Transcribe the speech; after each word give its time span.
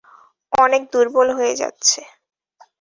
অনেক 0.53 0.81
দূর্বল 0.93 1.27
হয়ে 1.37 1.53
যাচ্ছে। 1.61 1.99